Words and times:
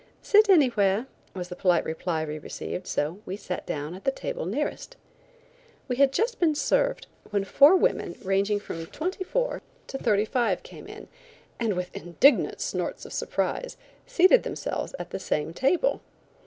"Sit 0.23 0.49
anywhere," 0.49 1.05
was 1.35 1.49
the 1.49 1.55
polite 1.55 1.85
reply 1.85 2.25
we 2.25 2.39
received, 2.39 2.87
so 2.87 3.19
we 3.23 3.37
sat 3.37 3.67
down 3.67 3.93
at 3.93 4.03
the 4.03 4.09
table 4.09 4.47
nearest. 4.47 4.97
We 5.87 5.97
had 5.97 6.11
just 6.11 6.39
been 6.39 6.55
served, 6.55 7.05
when 7.29 7.43
four 7.43 7.75
women 7.75 8.15
ranging 8.23 8.59
from 8.59 8.87
twenty 8.87 9.23
four 9.23 9.61
to 9.85 9.99
thirty 9.99 10.25
five 10.25 10.63
came 10.63 10.87
in, 10.87 11.07
and 11.59 11.75
with 11.75 11.95
indignant 11.95 12.61
snorts 12.61 13.05
of 13.05 13.13
surprise, 13.13 13.77
seated 14.07 14.41
themselves 14.41 14.95
at 14.97 15.11
the 15.11 15.19
same 15.19 15.53
table. 15.53 16.01